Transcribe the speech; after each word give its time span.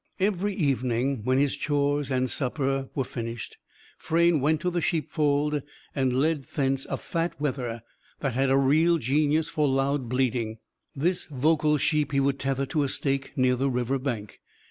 Every 0.19 0.55
evening, 0.55 1.23
when 1.25 1.37
his 1.37 1.55
chores 1.55 2.09
and 2.09 2.23
his 2.23 2.33
supper 2.33 2.89
were 2.95 3.03
finished, 3.03 3.57
Frayne 3.99 4.41
went 4.41 4.59
to 4.61 4.71
the 4.71 4.81
sheepfold 4.81 5.61
and 5.93 6.19
led 6.19 6.45
thence 6.45 6.87
a 6.87 6.97
fat 6.97 7.39
wether 7.39 7.83
that 8.19 8.33
had 8.33 8.49
a 8.49 8.57
real 8.57 8.97
genius 8.97 9.47
for 9.47 9.67
loud 9.67 10.09
bleating. 10.09 10.57
This 10.95 11.25
vocal 11.25 11.77
sheep 11.77 12.13
he 12.13 12.19
would 12.19 12.39
tether 12.39 12.65
to 12.65 12.81
a 12.81 12.89
stake 12.89 13.33
near 13.35 13.55
the 13.55 13.69
river 13.69 13.99
bank. 13.99 14.39